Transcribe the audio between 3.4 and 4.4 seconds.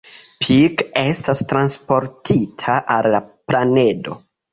planedo.